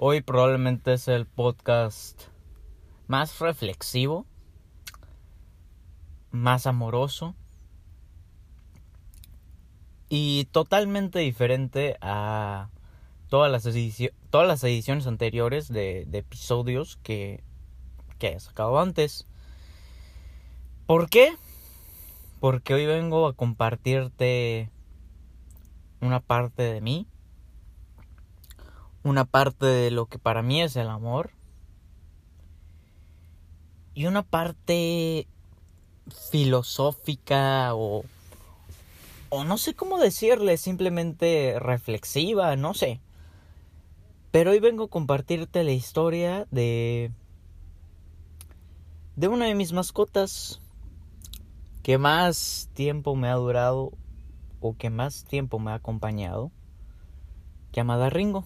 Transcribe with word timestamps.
Hoy 0.00 0.20
probablemente 0.20 0.92
es 0.92 1.08
el 1.08 1.26
podcast 1.26 2.22
más 3.08 3.40
reflexivo, 3.40 4.26
más 6.30 6.68
amoroso 6.68 7.34
y 10.08 10.44
totalmente 10.52 11.18
diferente 11.18 11.96
a 12.00 12.70
todas 13.26 13.50
las, 13.50 13.64
todas 14.30 14.46
las 14.46 14.62
ediciones 14.62 15.08
anteriores 15.08 15.66
de, 15.66 16.06
episodios 16.12 16.96
que, 17.02 17.42
que 18.20 18.28
he 18.28 18.38
sacado 18.38 18.78
antes. 18.78 19.26
¿Por 20.86 21.10
qué? 21.10 21.34
Porque 22.38 22.74
hoy 22.74 22.86
vengo 22.86 23.26
a 23.26 23.32
compartirte 23.32 24.70
una 26.00 26.20
parte 26.20 26.62
de 26.62 26.80
mí, 26.80 27.08
una 29.02 29.24
parte 29.24 29.66
de 29.66 29.90
lo 29.90 30.06
que 30.06 30.18
para 30.18 30.42
mí 30.42 30.62
es 30.62 30.76
el 30.76 30.88
amor 30.88 31.30
y 33.94 34.06
una 34.06 34.22
parte 34.22 35.26
filosófica 36.30 37.74
o 37.74 38.04
o 39.30 39.44
no 39.44 39.58
sé 39.58 39.74
cómo 39.74 39.98
decirle, 39.98 40.56
simplemente 40.56 41.58
reflexiva, 41.60 42.56
no 42.56 42.72
sé. 42.72 43.00
Pero 44.30 44.52
hoy 44.52 44.60
vengo 44.60 44.84
a 44.84 44.88
compartirte 44.88 45.64
la 45.64 45.72
historia 45.72 46.46
de 46.50 47.12
de 49.16 49.28
una 49.28 49.46
de 49.46 49.54
mis 49.54 49.72
mascotas 49.72 50.60
que 51.82 51.98
más 51.98 52.70
tiempo 52.72 53.16
me 53.16 53.28
ha 53.28 53.34
durado 53.34 53.90
o 54.60 54.76
que 54.76 54.90
más 54.90 55.24
tiempo 55.24 55.58
me 55.58 55.72
ha 55.72 55.74
acompañado, 55.74 56.52
llamada 57.72 58.10
Ringo. 58.10 58.44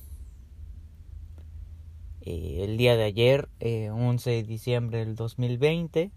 Eh, 2.24 2.64
el 2.64 2.76
día 2.76 2.96
de 2.96 3.04
ayer, 3.04 3.48
11 3.60 4.30
eh, 4.30 4.36
de 4.36 4.42
diciembre 4.44 4.98
del 4.98 5.16
2020, 5.16 6.10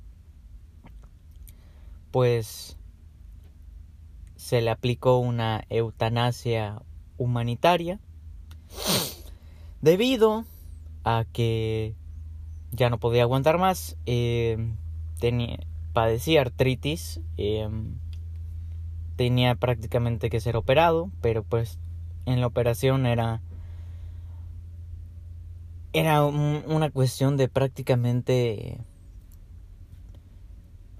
pues 2.12 2.78
se 4.36 4.62
le 4.62 4.70
aplicó 4.70 5.18
una 5.18 5.66
eutanasia 5.70 6.82
humanitaria 7.18 8.00
debido 9.82 10.46
a 11.04 11.26
que 11.32 11.96
ya 12.72 12.90
no 12.90 13.00
podía 13.00 13.24
aguantar 13.24 13.58
más, 13.58 13.98
eh, 14.06 14.58
tenía, 15.20 15.60
padecía 15.94 16.42
artritis, 16.42 17.22
eh, 17.38 17.70
tenía 19.16 19.56
prácticamente 19.56 20.30
que 20.30 20.40
ser 20.40 20.58
operado, 20.58 21.10
pero 21.22 21.44
pues 21.44 21.80
en 22.26 22.42
la 22.42 22.48
operación 22.48 23.06
era 23.06 23.42
era 25.96 26.26
una 26.26 26.90
cuestión 26.92 27.38
de 27.38 27.48
prácticamente 27.48 28.82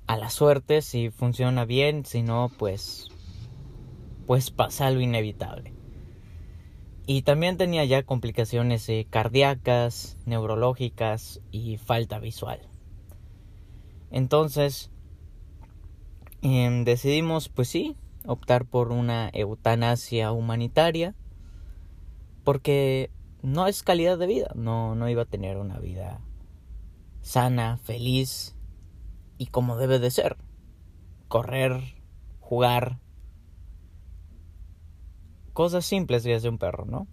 a 0.08 0.16
la 0.16 0.30
suerte 0.30 0.82
si 0.82 1.10
funciona 1.10 1.66
bien, 1.66 2.06
si 2.06 2.22
no 2.22 2.50
pues 2.58 3.10
pues 4.26 4.52
pasa 4.52 4.90
lo 4.92 5.02
inevitable. 5.02 5.74
Y 7.08 7.24
también 7.24 7.58
tenía 7.58 7.84
ya 7.84 8.04
complicaciones 8.04 8.88
eh, 8.88 9.06
cardíacas, 9.10 10.18
neurológicas 10.26 11.42
y 11.52 11.76
falta 11.76 12.18
visual. 12.20 12.62
Entonces, 14.12 14.92
em, 16.42 16.86
decidimos, 16.86 17.50
pues 17.50 17.68
sí, 17.68 17.98
optar 18.26 18.66
por 18.66 18.94
una 18.94 19.30
eutanasia 19.34 20.32
humanitaria, 20.32 21.16
porque 22.46 23.12
no 23.46 23.68
es 23.68 23.84
calidad 23.84 24.18
de 24.18 24.28
vida, 24.28 24.52
no, 24.56 24.96
no 24.96 25.08
iba 25.08 25.24
a 25.24 25.28
tener 25.28 25.58
una 25.58 25.80
vida 25.80 26.20
sana, 27.22 27.78
feliz 27.78 28.56
y 29.38 29.48
como 29.48 29.78
debe 29.78 30.00
de 30.00 30.12
ser. 30.12 30.38
Correr, 31.28 31.82
jugar, 32.40 33.00
cosas 35.54 35.86
simples 35.86 36.24
que 36.24 36.36
hace 36.36 36.50
un 36.50 36.58
perro, 36.58 36.86
¿no? 36.86 37.08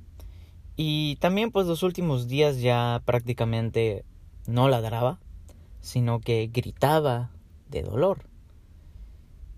Y 0.76 1.16
también 1.16 1.50
pues 1.50 1.66
los 1.66 1.82
últimos 1.82 2.28
días 2.28 2.60
ya 2.60 3.02
prácticamente 3.04 4.04
no 4.46 4.68
ladraba, 4.68 5.20
sino 5.80 6.20
que 6.20 6.50
gritaba 6.52 7.30
de 7.68 7.82
dolor. 7.82 8.28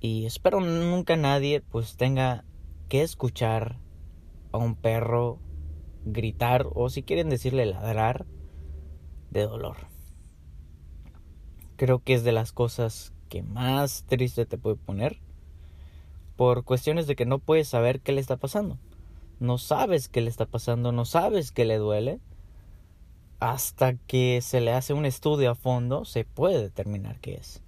Y 0.00 0.26
espero 0.26 0.60
nunca 0.60 1.16
nadie 1.16 1.60
pues 1.60 1.96
tenga 1.96 2.44
que 2.88 3.02
escuchar 3.02 3.78
a 4.52 4.58
un 4.58 4.74
perro 4.74 5.38
gritar 6.04 6.66
o 6.74 6.88
si 6.90 7.02
quieren 7.02 7.30
decirle 7.30 7.66
ladrar 7.66 8.26
de 9.30 9.42
dolor. 9.42 9.76
Creo 11.76 11.98
que 11.98 12.14
es 12.14 12.24
de 12.24 12.32
las 12.32 12.52
cosas 12.52 13.12
que 13.28 13.42
más 13.42 14.04
triste 14.06 14.46
te 14.46 14.58
puede 14.58 14.76
poner 14.76 15.18
por 16.36 16.64
cuestiones 16.64 17.06
de 17.06 17.16
que 17.16 17.26
no 17.26 17.38
puedes 17.38 17.68
saber 17.68 18.00
qué 18.00 18.12
le 18.12 18.20
está 18.20 18.36
pasando. 18.36 18.78
No 19.40 19.58
sabes 19.58 20.08
qué 20.08 20.20
le 20.20 20.30
está 20.30 20.46
pasando, 20.46 20.92
no 20.92 21.04
sabes 21.04 21.52
qué 21.52 21.64
le 21.64 21.78
duele. 21.78 22.20
Hasta 23.40 23.94
que 23.94 24.40
se 24.40 24.60
le 24.60 24.72
hace 24.72 24.94
un 24.94 25.04
estudio 25.04 25.50
a 25.50 25.54
fondo, 25.54 26.04
se 26.04 26.24
puede 26.24 26.62
determinar 26.62 27.20
qué 27.20 27.34
es. 27.34 27.62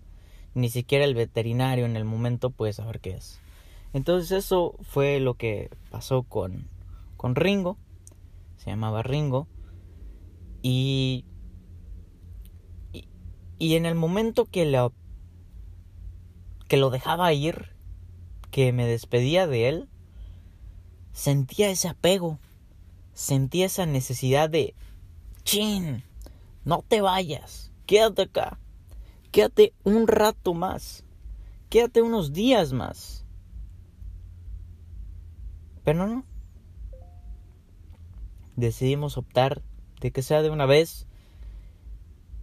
Ni 0.54 0.70
siquiera 0.70 1.04
el 1.04 1.14
veterinario 1.14 1.84
en 1.84 1.96
el 1.96 2.04
momento 2.04 2.50
puede 2.50 2.72
saber 2.72 3.00
qué 3.00 3.10
es. 3.10 3.40
Entonces 3.92 4.30
eso 4.32 4.74
fue 4.82 5.20
lo 5.20 5.34
que 5.34 5.70
pasó 5.90 6.22
con, 6.22 6.68
con 7.16 7.34
Ringo. 7.34 7.76
Se 8.66 8.70
llamaba 8.70 9.04
Ringo. 9.04 9.46
Y, 10.60 11.24
y, 13.60 13.76
en 13.76 13.86
el 13.86 13.94
momento 13.94 14.46
que 14.46 14.90
que 16.66 16.76
lo 16.76 16.90
dejaba 16.90 17.32
ir, 17.32 17.76
que 18.50 18.72
me 18.72 18.84
despedía 18.84 19.46
de 19.46 19.68
él, 19.68 19.88
sentía 21.12 21.70
ese 21.70 21.86
apego, 21.86 22.40
sentía 23.12 23.66
esa 23.66 23.86
necesidad 23.86 24.50
de, 24.50 24.74
chin, 25.44 26.02
no 26.64 26.82
te 26.82 27.00
vayas, 27.00 27.70
quédate 27.86 28.22
acá, 28.22 28.58
quédate 29.30 29.74
un 29.84 30.08
rato 30.08 30.54
más, 30.54 31.04
quédate 31.70 32.02
unos 32.02 32.32
días 32.32 32.72
más. 32.72 33.24
Pero 35.84 36.08
no. 36.08 36.35
Decidimos 38.56 39.18
optar 39.18 39.62
de 40.00 40.10
que 40.10 40.22
sea 40.22 40.42
de 40.42 40.50
una 40.50 40.66
vez. 40.66 41.06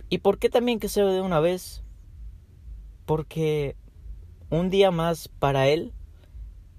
¿Y 0.09 0.19
por 0.19 0.37
qué 0.37 0.49
también 0.49 0.79
que 0.79 0.89
sea 0.89 1.05
de 1.05 1.21
una 1.21 1.39
vez? 1.39 1.83
Porque 3.05 3.75
un 4.49 4.69
día 4.69 4.91
más 4.91 5.27
para 5.27 5.67
él 5.67 5.93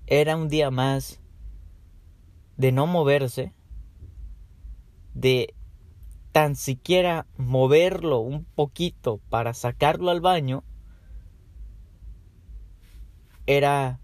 era 0.07 0.37
un 0.37 0.49
día 0.49 0.71
más 0.71 1.21
de 2.57 2.71
no 2.71 2.87
moverse, 2.87 3.53
de 5.15 5.55
tan 6.33 6.57
siquiera 6.57 7.27
moverlo 7.37 8.21
un 8.21 8.45
poquito 8.45 9.19
para 9.29 9.55
sacarlo 9.55 10.11
al 10.11 10.21
baño, 10.21 10.63
era 13.47 14.01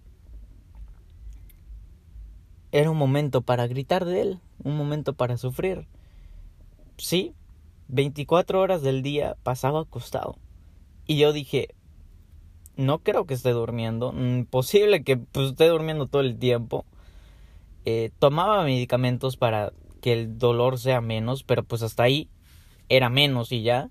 era 2.73 2.91
un 2.91 2.97
momento 2.97 3.43
para 3.43 3.67
gritar 3.67 4.05
de 4.05 4.21
él, 4.21 4.41
un 4.65 4.77
momento 4.77 5.15
para 5.15 5.37
sufrir. 5.37 5.87
Sí, 6.97 7.35
24 7.89 8.61
horas 8.61 8.83
del 8.83 9.03
día 9.03 9.37
pasaba 9.43 9.81
acostado. 9.81 10.37
Y 11.07 11.19
yo 11.19 11.33
dije, 11.33 11.75
no 12.77 13.01
creo 13.01 13.27
que 13.27 13.35
esté 13.35 13.51
durmiendo. 13.51 14.15
Posible 14.51 15.03
que 15.03 15.17
pues, 15.17 15.51
esté 15.51 15.69
durmiendo 15.69 16.07
todo 16.07 16.23
el 16.23 16.39
tiempo. 16.39 16.85
Eh, 17.85 18.11
tomaba 18.19 18.65
medicamentos 18.65 19.37
para 19.37 19.73
que 20.01 20.13
el 20.13 20.39
dolor 20.39 20.79
sea 20.79 21.01
menos, 21.01 21.43
pero 21.43 21.63
pues 21.63 21.83
hasta 21.83 22.05
ahí 22.05 22.29
era 22.89 23.09
menos 23.09 23.53
y 23.53 23.63
ya. 23.63 23.91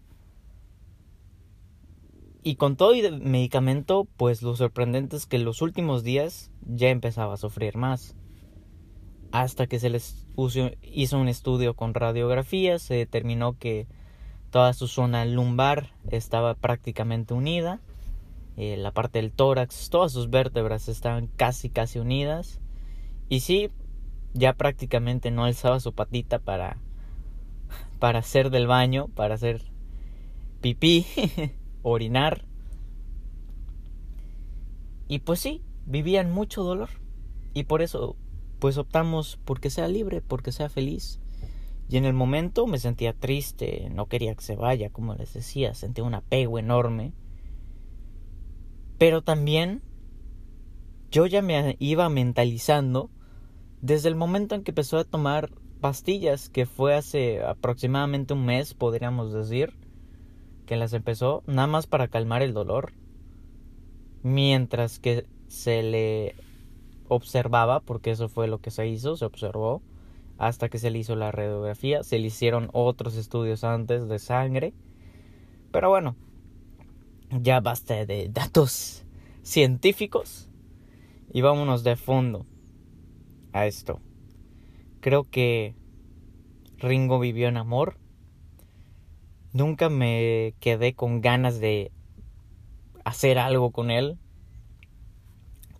Y 2.42 2.56
con 2.56 2.77
todo 2.77 2.94
el 2.94 3.22
medicamento, 3.22 4.07
pues 4.18 4.42
lo 4.42 4.56
sorprendente 4.56 5.18
es 5.18 5.25
que 5.25 5.36
en 5.36 5.45
los 5.45 5.62
últimos 5.62 6.04
días 6.04 6.51
ya 6.65 6.89
empezaba 6.89 7.33
a 7.33 7.38
sufrir 7.38 7.77
más. 7.77 8.15
Hasta 9.31 9.67
que 9.67 9.79
se 9.79 9.89
les 9.89 10.25
hizo 10.81 11.19
un 11.19 11.27
estudio 11.27 11.75
con 11.75 11.93
radiografías, 11.93 12.81
se 12.81 12.95
determinó 12.95 13.57
que 13.57 13.87
toda 14.49 14.73
su 14.73 14.87
zona 14.87 15.25
lumbar 15.25 15.91
estaba 16.09 16.55
prácticamente 16.55 17.33
unida 17.33 17.79
eh, 18.61 18.75
la 18.75 18.91
parte 18.91 19.19
del 19.19 19.31
tórax, 19.31 19.89
todas 19.89 20.11
sus 20.11 20.29
vértebras 20.29 20.89
estaban 20.89 21.27
casi 21.27 21.69
casi 21.69 21.97
unidas. 21.97 22.59
Y 23.29 23.39
sí, 23.39 23.69
ya 24.33 24.51
prácticamente 24.51 25.31
no 25.31 25.45
alzaba 25.45 25.79
su 25.79 25.93
patita 25.93 26.39
para 26.39 26.75
para 27.99 28.19
hacer 28.19 28.49
del 28.49 28.67
baño, 28.67 29.07
para 29.15 29.35
hacer 29.35 29.61
pipí, 30.59 31.05
orinar. 31.83 32.43
Y 35.07 35.19
pues 35.19 35.39
sí, 35.39 35.61
vivían 35.85 36.29
mucho 36.29 36.61
dolor. 36.61 36.89
Y 37.53 37.63
por 37.63 37.81
eso 37.81 38.17
pues 38.59 38.77
optamos 38.77 39.39
porque 39.45 39.69
sea 39.69 39.88
libre, 39.88 40.21
porque 40.21 40.51
sea 40.51 40.69
feliz. 40.69 41.19
Y 41.89 41.97
en 41.97 42.06
el 42.06 42.13
momento 42.13 42.67
me 42.67 42.77
sentía 42.77 43.13
triste, 43.13 43.89
no 43.91 44.06
quería 44.06 44.35
que 44.35 44.44
se 44.44 44.56
vaya, 44.56 44.91
como 44.91 45.15
les 45.15 45.33
decía, 45.33 45.73
sentía 45.73 46.03
un 46.03 46.13
apego 46.13 46.59
enorme. 46.59 47.13
Pero 49.00 49.23
también 49.23 49.81
yo 51.09 51.25
ya 51.25 51.41
me 51.41 51.75
iba 51.79 52.07
mentalizando 52.09 53.09
desde 53.81 54.09
el 54.09 54.15
momento 54.15 54.56
en 54.56 54.63
que 54.63 54.71
empezó 54.71 54.97
a 55.00 55.03
tomar 55.03 55.50
pastillas, 55.79 56.50
que 56.50 56.65
fue 56.65 56.95
hace 56.95 57.41
aproximadamente 57.41 58.33
un 58.33 58.45
mes, 58.45 58.73
podríamos 58.73 59.33
decir, 59.33 59.73
que 60.65 60.75
las 60.75 60.94
empezó 60.94 61.44
nada 61.47 61.67
más 61.67 61.88
para 61.88 62.09
calmar 62.09 62.44
el 62.44 62.53
dolor, 62.53 62.91
mientras 64.21 65.00
que 65.00 65.25
se 65.47 65.81
le 65.81 66.35
observaba, 67.09 67.81
porque 67.81 68.11
eso 68.11 68.29
fue 68.29 68.47
lo 68.47 68.59
que 68.59 68.71
se 68.71 68.88
hizo, 68.88 69.17
se 69.17 69.25
observó, 69.25 69.81
hasta 70.38 70.69
que 70.69 70.79
se 70.79 70.89
le 70.89 71.00
hizo 71.00 71.15
la 71.15 71.31
radiografía, 71.31 72.03
se 72.03 72.17
le 72.17 72.27
hicieron 72.27 72.69
otros 72.71 73.17
estudios 73.17 73.65
antes 73.65 74.07
de 74.07 74.19
sangre, 74.19 74.73
pero 75.71 75.89
bueno, 75.89 76.15
ya 77.29 77.59
basta 77.59 78.06
de 78.06 78.29
datos 78.29 79.06
científicos 79.44 80.50
y 81.31 81.41
vámonos 81.41 81.83
de 81.83 81.95
fondo 81.95 82.45
a 83.53 83.65
esto. 83.67 84.00
Creo 85.01 85.23
que 85.25 85.75
Ringo 86.77 87.19
vivió 87.19 87.47
en 87.47 87.57
amor. 87.57 87.97
Nunca 89.53 89.89
me 89.89 90.53
quedé 90.59 90.94
con 90.94 91.21
ganas 91.21 91.59
de 91.59 91.91
hacer 93.03 93.38
algo 93.38 93.71
con 93.71 93.91
él. 93.91 94.17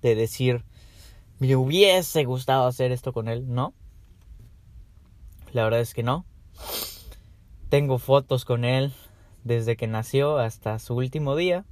De 0.02 0.16
decir, 0.16 0.64
me 1.40 1.56
hubiese 1.56 2.24
gustado 2.26 2.68
hacer 2.68 2.92
esto 2.92 3.14
con 3.14 3.28
él. 3.28 3.46
No. 3.48 3.74
La 5.52 5.64
verdad 5.64 5.80
es 5.80 5.94
que 5.94 6.04
no. 6.04 6.26
Tengo 7.70 7.98
fotos 7.98 8.46
con 8.46 8.66
él 8.66 8.94
desde 9.44 9.78
que 9.78 9.88
nació 9.88 10.38
hasta 10.38 10.80
su 10.80 10.96
último 10.96 11.36
día. 11.36 11.66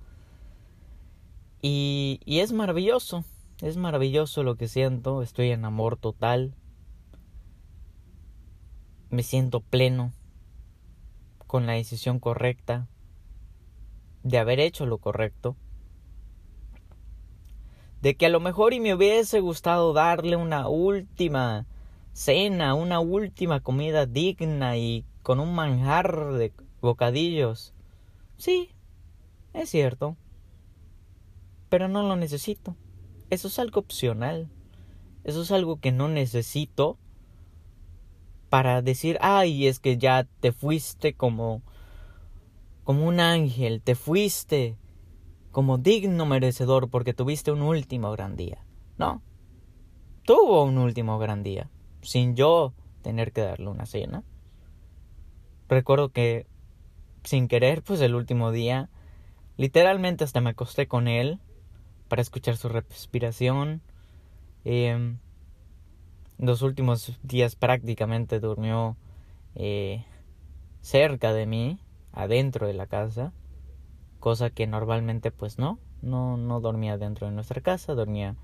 Y, 1.62 2.20
y 2.26 2.40
es 2.40 2.52
maravilloso. 2.54 3.24
Es 3.62 3.78
maravilloso 3.78 4.44
lo 4.44 4.56
que 4.56 4.68
siento. 4.68 5.22
Estoy 5.22 5.52
en 5.52 5.66
amor 5.66 5.98
total 5.98 6.56
me 9.10 9.24
siento 9.24 9.62
pleno 9.62 10.12
con 11.46 11.66
la 11.66 11.74
decisión 11.74 12.20
correcta 12.20 12.88
de 14.24 14.38
haber 14.38 14.60
hecho 14.60 14.86
lo 14.86 14.98
correcto 14.98 15.56
de 18.02 18.16
que 18.16 18.28
a 18.28 18.30
lo 18.30 18.40
mejor 18.40 18.74
y 18.74 18.80
me 18.80 18.94
hubiese 18.94 19.40
gustado 19.40 19.94
darle 19.94 20.36
una 20.36 20.68
última 20.68 21.66
cena, 22.14 22.74
una 22.74 23.00
última 23.00 23.60
comida 23.60 24.06
digna 24.06 24.78
y 24.78 25.06
con 25.24 25.40
un 25.40 25.54
manjar 25.54 26.34
de 26.34 26.54
bocadillos. 26.82 27.74
Sí, 28.38 28.70
es 29.54 29.70
cierto. 29.70 30.16
Pero 31.70 31.88
no 31.88 32.04
lo 32.04 32.16
necesito. 32.16 32.76
Eso 33.30 33.48
es 33.48 33.60
algo 33.60 33.80
opcional. 33.80 34.50
Eso 35.24 35.42
es 35.42 35.52
algo 35.52 35.80
que 35.80 35.92
no 35.92 36.08
necesito 36.08 36.98
para 38.50 38.82
decir, 38.82 39.18
ay, 39.22 39.68
es 39.68 39.80
que 39.80 39.98
ya 39.98 40.26
te 40.40 40.54
fuiste 40.54 41.14
como 41.14 41.62
como 42.88 43.06
un 43.06 43.20
ángel, 43.20 43.82
te 43.82 43.96
fuiste 43.96 44.78
como 45.58 45.80
digno 45.80 46.28
merecedor 46.28 46.88
porque 46.88 47.16
tuviste 47.16 47.52
un 47.52 47.64
último 47.64 48.12
gran 48.12 48.36
día. 48.36 48.64
No. 49.00 49.24
Tuvo 50.24 50.64
un 50.64 50.78
último 50.78 51.18
gran 51.18 51.42
día 51.42 51.68
sin 52.04 52.36
yo 52.36 52.76
tener 53.02 53.32
que 53.32 53.42
darle 53.42 53.68
una 53.68 53.88
cena. 53.88 54.24
Recuerdo 55.68 56.10
que 56.10 56.46
sin 57.24 57.48
querer, 57.48 57.82
pues 57.82 58.02
el 58.02 58.14
último 58.14 58.52
día 58.52 58.92
literalmente 59.56 60.24
hasta 60.24 60.42
me 60.42 60.52
acosté 60.52 60.88
con 60.88 61.08
él 61.08 61.40
para 62.08 62.22
escuchar 62.22 62.56
su 62.56 62.70
respiración. 62.70 63.82
Eh, 64.64 65.16
los 66.38 66.62
últimos 66.62 67.18
días 67.24 67.56
prácticamente 67.56 68.40
durmió 68.40 68.96
eh, 69.56 70.06
cerca 70.82 71.34
de 71.34 71.48
mí, 71.48 71.80
adentro 72.14 72.68
de 72.68 72.76
la 72.76 72.86
casa, 72.86 73.34
cosa 74.28 74.50
que 74.50 74.68
normalmente 74.68 75.32
pues 75.32 75.58
no, 75.58 75.80
no, 76.02 76.36
no 76.36 76.60
dormía 76.60 76.98
dentro 76.98 77.28
de 77.28 77.34
nuestra 77.34 77.62
casa, 77.62 77.94
dormía 77.94 78.36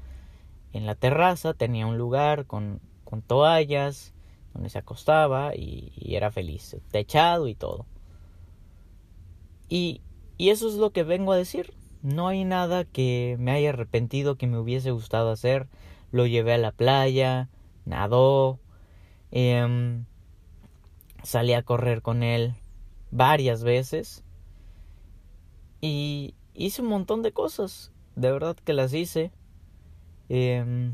en 0.71 0.85
la 0.85 0.95
terraza, 0.95 1.53
tenía 1.53 1.87
un 1.87 1.97
lugar 1.97 2.45
con, 2.45 2.79
con 3.03 3.21
toallas 3.21 4.13
donde 4.53 4.69
se 4.69 4.77
acostaba 4.77 5.53
y, 5.57 5.91
era 6.15 6.31
feliz, 6.31 6.77
techado 6.89 7.49
y 7.49 7.55
todo. 7.55 7.85
Y, 9.67 9.99
y 10.37 10.51
eso 10.51 10.69
es 10.69 10.75
lo 10.75 10.91
que 10.91 11.03
vengo 11.03 11.33
a 11.33 11.37
decir. 11.37 11.73
No 12.01 12.29
hay 12.29 12.45
nada 12.45 12.85
que 12.85 13.35
me 13.37 13.51
haya 13.51 13.71
arrepentido 13.71 14.37
que 14.37 14.47
me 14.47 14.59
hubiese 14.59 14.91
gustado 14.91 15.31
hacer. 15.31 15.67
Lo 16.11 16.27
llevé 16.27 16.53
a 16.53 16.57
la 16.57 16.71
playa, 16.71 17.49
nadó, 17.83 18.57
eh, 19.31 20.01
salí 21.23 21.51
a 21.51 21.63
correr 21.63 22.01
con 22.01 22.23
él 22.23 22.53
varias 23.11 23.65
veces 23.65 24.22
y 25.83 26.33
hice 26.53 26.81
un 26.81 26.87
montón 26.87 27.23
de 27.23 27.33
cosas, 27.33 27.91
de 28.15 28.31
verdad 28.31 28.55
que 28.55 28.71
las 28.71 28.93
hice. 28.93 29.33
Eh, 30.29 30.93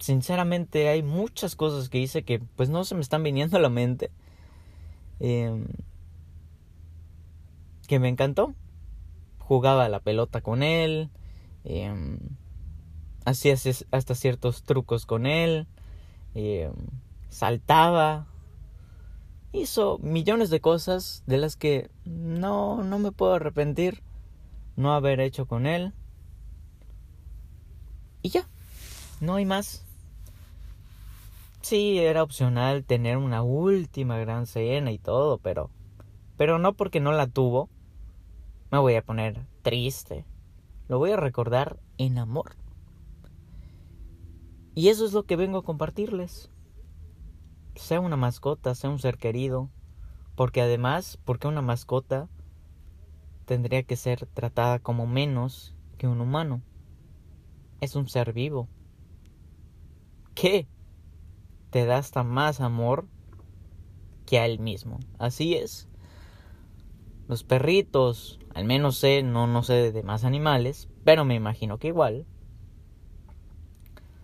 sinceramente 0.00 0.88
hay 0.88 1.02
muchas 1.02 1.54
cosas 1.54 1.90
que 1.90 1.98
hice 1.98 2.22
que 2.24 2.38
pues 2.38 2.70
no 2.70 2.84
se 2.84 2.94
me 2.94 3.02
están 3.02 3.22
viniendo 3.22 3.58
a 3.58 3.60
la 3.60 3.68
mente. 3.68 4.10
Eh, 5.20 5.62
que 7.86 7.98
me 7.98 8.08
encantó. 8.08 8.54
Jugaba 9.40 9.90
la 9.90 10.00
pelota 10.00 10.40
con 10.40 10.62
él. 10.62 11.10
Eh, 11.64 12.18
hacía 13.26 13.56
hasta 13.90 14.14
ciertos 14.14 14.62
trucos 14.62 15.04
con 15.04 15.26
él. 15.26 15.66
Saltaba, 17.28 18.26
hizo 19.52 19.98
millones 19.98 20.50
de 20.50 20.60
cosas 20.60 21.22
de 21.26 21.38
las 21.38 21.56
que 21.56 21.90
no, 22.04 22.82
no 22.82 22.98
me 22.98 23.12
puedo 23.12 23.34
arrepentir 23.34 24.02
no 24.76 24.92
haber 24.92 25.20
hecho 25.20 25.46
con 25.46 25.66
él. 25.66 25.92
Y 28.22 28.30
ya, 28.30 28.48
no 29.20 29.34
hay 29.36 29.44
más. 29.44 29.84
Sí, 31.60 31.98
era 31.98 32.22
opcional 32.22 32.84
tener 32.84 33.16
una 33.16 33.42
última 33.42 34.18
gran 34.18 34.46
cena 34.46 34.90
y 34.92 34.98
todo, 34.98 35.38
pero 35.38 35.70
pero 36.36 36.58
no 36.58 36.72
porque 36.74 37.00
no 37.00 37.10
la 37.12 37.26
tuvo 37.26 37.68
me 38.70 38.78
voy 38.78 38.96
a 38.96 39.02
poner 39.02 39.46
triste. 39.62 40.24
Lo 40.88 40.98
voy 40.98 41.12
a 41.12 41.16
recordar 41.16 41.78
en 41.96 42.18
amor. 42.18 42.56
Y 44.74 44.88
eso 44.88 45.06
es 45.06 45.12
lo 45.12 45.24
que 45.24 45.36
vengo 45.36 45.58
a 45.58 45.64
compartirles. 45.64 46.50
Sea 47.78 48.00
una 48.00 48.16
mascota, 48.16 48.74
sea 48.74 48.90
un 48.90 48.98
ser 48.98 49.18
querido, 49.18 49.70
porque 50.34 50.60
además, 50.60 51.16
porque 51.24 51.46
una 51.46 51.62
mascota 51.62 52.28
tendría 53.44 53.84
que 53.84 53.94
ser 53.94 54.26
tratada 54.26 54.80
como 54.80 55.06
menos 55.06 55.76
que 55.96 56.08
un 56.08 56.20
humano. 56.20 56.60
Es 57.80 57.94
un 57.94 58.08
ser 58.08 58.32
vivo. 58.32 58.68
¿Qué? 60.34 60.66
Te 61.70 61.86
da 61.86 61.98
hasta 61.98 62.24
más 62.24 62.60
amor 62.60 63.06
que 64.26 64.40
a 64.40 64.46
él 64.46 64.58
mismo. 64.58 64.98
Así 65.18 65.54
es. 65.54 65.88
Los 67.28 67.44
perritos, 67.44 68.40
al 68.54 68.64
menos 68.64 68.98
sé, 68.98 69.22
no, 69.22 69.46
no 69.46 69.62
sé 69.62 69.74
de 69.74 69.92
demás 69.92 70.24
animales, 70.24 70.88
pero 71.04 71.24
me 71.24 71.36
imagino 71.36 71.78
que 71.78 71.88
igual, 71.88 72.26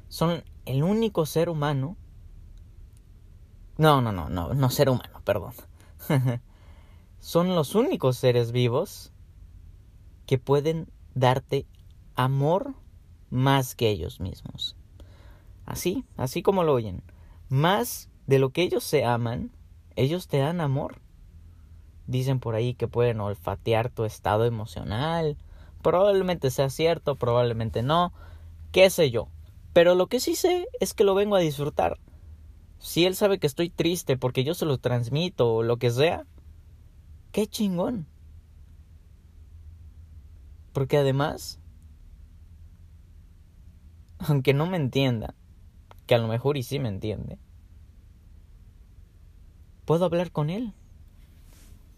son 0.08 0.42
el 0.66 0.82
único 0.82 1.24
ser 1.24 1.48
humano. 1.48 1.96
No, 3.76 4.00
no, 4.00 4.12
no, 4.12 4.28
no, 4.28 4.54
no 4.54 4.70
ser 4.70 4.88
humano, 4.88 5.20
perdón. 5.24 5.52
son 7.20 7.54
los 7.54 7.74
únicos 7.74 8.16
seres 8.16 8.52
vivos 8.52 9.12
que 10.26 10.38
pueden 10.38 10.88
darte 11.14 11.66
amor 12.14 12.74
más 13.30 13.74
que 13.74 13.88
ellos 13.88 14.20
mismos. 14.20 14.76
Así, 15.66 16.04
así 16.16 16.42
como 16.42 16.62
lo 16.62 16.72
oyen. 16.72 17.02
Más 17.48 18.08
de 18.26 18.38
lo 18.38 18.50
que 18.50 18.62
ellos 18.62 18.84
se 18.84 19.04
aman, 19.04 19.50
ellos 19.96 20.28
te 20.28 20.38
dan 20.38 20.60
amor. 20.60 21.00
Dicen 22.06 22.38
por 22.38 22.54
ahí 22.54 22.74
que 22.74 22.88
pueden 22.88 23.20
olfatear 23.20 23.90
tu 23.90 24.04
estado 24.04 24.44
emocional. 24.44 25.36
Probablemente 25.82 26.50
sea 26.50 26.70
cierto, 26.70 27.16
probablemente 27.16 27.82
no. 27.82 28.12
¿Qué 28.72 28.90
sé 28.90 29.10
yo? 29.10 29.28
Pero 29.72 29.94
lo 29.94 30.06
que 30.06 30.20
sí 30.20 30.36
sé 30.36 30.68
es 30.80 30.94
que 30.94 31.04
lo 31.04 31.14
vengo 31.14 31.36
a 31.36 31.40
disfrutar. 31.40 31.98
Si 32.78 33.06
él 33.06 33.14
sabe 33.16 33.38
que 33.38 33.46
estoy 33.46 33.70
triste 33.70 34.16
porque 34.16 34.44
yo 34.44 34.54
se 34.54 34.66
lo 34.66 34.78
transmito 34.78 35.54
o 35.54 35.62
lo 35.62 35.78
que 35.78 35.90
sea, 35.90 36.26
qué 37.32 37.46
chingón. 37.46 38.06
Porque 40.72 40.98
además, 40.98 41.60
aunque 44.18 44.54
no 44.54 44.66
me 44.66 44.76
entienda, 44.76 45.34
que 46.06 46.14
a 46.14 46.18
lo 46.18 46.28
mejor 46.28 46.56
y 46.56 46.62
sí 46.62 46.78
me 46.78 46.88
entiende, 46.88 47.38
puedo 49.84 50.04
hablar 50.04 50.30
con 50.30 50.50
él. 50.50 50.74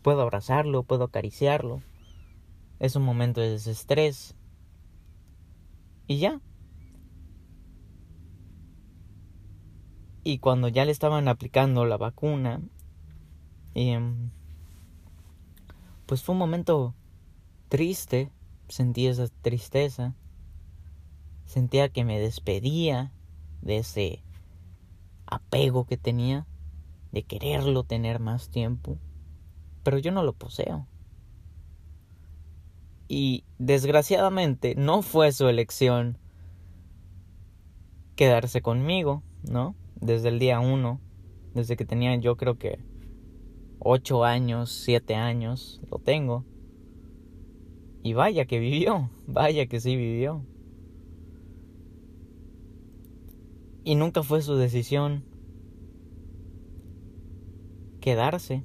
Puedo 0.02 0.22
abrazarlo, 0.22 0.84
puedo 0.84 1.04
acariciarlo. 1.04 1.82
Es 2.78 2.94
un 2.94 3.02
momento 3.02 3.40
de 3.40 3.50
desestrés. 3.50 4.36
Y 6.06 6.18
ya. 6.18 6.40
Y 10.26 10.40
cuando 10.40 10.66
ya 10.66 10.84
le 10.84 10.90
estaban 10.90 11.28
aplicando 11.28 11.84
la 11.84 11.96
vacuna, 11.96 12.60
em, 13.74 14.30
pues 16.04 16.24
fue 16.24 16.32
un 16.32 16.40
momento 16.40 16.96
triste, 17.68 18.32
sentí 18.66 19.06
esa 19.06 19.28
tristeza, 19.42 20.16
sentía 21.44 21.90
que 21.90 22.04
me 22.04 22.18
despedía 22.18 23.12
de 23.62 23.76
ese 23.76 24.24
apego 25.26 25.86
que 25.86 25.96
tenía, 25.96 26.44
de 27.12 27.22
quererlo 27.22 27.84
tener 27.84 28.18
más 28.18 28.48
tiempo, 28.48 28.98
pero 29.84 29.96
yo 29.98 30.10
no 30.10 30.24
lo 30.24 30.32
poseo. 30.32 30.88
Y 33.06 33.44
desgraciadamente 33.58 34.74
no 34.74 35.02
fue 35.02 35.30
su 35.30 35.46
elección 35.48 36.18
quedarse 38.16 38.60
conmigo, 38.60 39.22
¿no? 39.48 39.76
Desde 40.00 40.28
el 40.28 40.38
día 40.38 40.60
uno, 40.60 41.00
desde 41.54 41.76
que 41.76 41.84
tenía 41.84 42.14
yo 42.16 42.36
creo 42.36 42.58
que 42.58 42.78
ocho 43.78 44.24
años, 44.24 44.70
siete 44.70 45.14
años, 45.14 45.80
lo 45.90 45.98
tengo. 45.98 46.44
Y 48.02 48.12
vaya 48.14 48.44
que 48.46 48.58
vivió, 48.58 49.10
vaya 49.26 49.66
que 49.66 49.80
sí 49.80 49.96
vivió. 49.96 50.44
Y 53.84 53.94
nunca 53.94 54.22
fue 54.22 54.42
su 54.42 54.56
decisión 54.56 55.24
quedarse, 58.00 58.62